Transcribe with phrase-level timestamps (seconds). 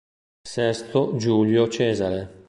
[0.43, 2.39] Sesto Giulio Cesare